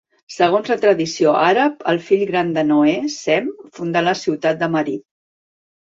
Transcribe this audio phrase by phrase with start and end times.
[0.35, 5.07] Segons la tradició àrab, el fill gran de Noè, Sem, fundà la ciutat de Ma'rib.